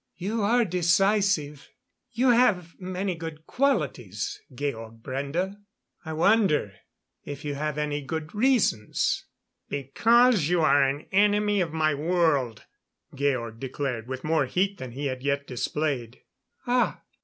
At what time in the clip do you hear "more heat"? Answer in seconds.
14.23-14.79